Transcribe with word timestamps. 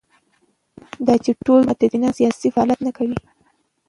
دا 1.05 1.15
چې 1.23 1.31
ټول 1.45 1.59
متدینان 1.69 2.13
سیاسي 2.19 2.47
فعالیت 2.53 2.79
نه 2.87 2.91
کوي. 2.97 3.17